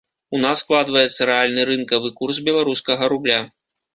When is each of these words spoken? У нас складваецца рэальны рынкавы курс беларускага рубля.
У 0.35 0.37
нас 0.43 0.61
складваецца 0.63 1.27
рэальны 1.31 1.65
рынкавы 1.71 2.09
курс 2.21 2.35
беларускага 2.47 3.13
рубля. 3.13 3.37